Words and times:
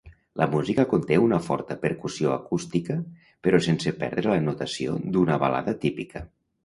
La 0.41 0.45
música 0.51 0.85
conté 0.93 1.17
una 1.25 1.37
forta 1.47 1.75
percussió 1.83 2.33
acústica 2.37 2.97
però 3.49 3.61
sense 3.67 3.93
perdre 4.01 4.33
la 4.35 4.41
notació 4.49 4.97
d'una 5.13 5.39
balada 5.45 5.77
típica. 5.85 6.25